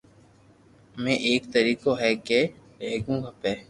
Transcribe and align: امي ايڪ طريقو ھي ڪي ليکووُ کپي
امي 0.95 1.15
ايڪ 1.27 1.41
طريقو 1.59 1.91
ھي 2.01 2.11
ڪي 2.27 2.41
ليکووُ 2.89 3.17
کپي 3.25 3.51